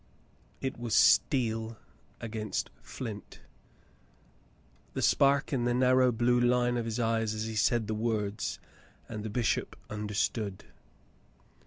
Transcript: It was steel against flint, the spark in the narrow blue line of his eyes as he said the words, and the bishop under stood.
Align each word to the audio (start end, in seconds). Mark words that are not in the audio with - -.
It 0.61 0.79
was 0.79 0.95
steel 0.95 1.77
against 2.19 2.71
flint, 2.81 3.41
the 4.95 5.01
spark 5.03 5.53
in 5.53 5.65
the 5.65 5.75
narrow 5.75 6.11
blue 6.11 6.39
line 6.39 6.75
of 6.75 6.85
his 6.85 6.99
eyes 6.99 7.35
as 7.35 7.45
he 7.45 7.55
said 7.55 7.85
the 7.85 7.93
words, 7.93 8.57
and 9.07 9.23
the 9.23 9.29
bishop 9.29 9.75
under 9.91 10.15
stood. 10.15 10.63